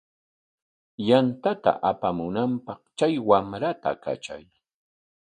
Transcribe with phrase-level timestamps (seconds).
[1.07, 4.45] Yantata apamunanpaq chay wamrata katray.